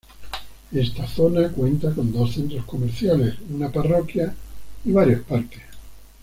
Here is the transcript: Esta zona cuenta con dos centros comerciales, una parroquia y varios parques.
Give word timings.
Esta 0.71 1.05
zona 1.05 1.49
cuenta 1.49 1.93
con 1.93 2.11
dos 2.11 2.33
centros 2.33 2.65
comerciales, 2.65 3.35
una 3.51 3.69
parroquia 3.69 4.33
y 4.83 4.91
varios 4.91 5.21
parques. 5.21 5.61